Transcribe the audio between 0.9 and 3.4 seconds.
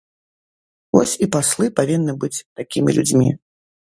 Вось і паслы павінны быць такімі людзьмі.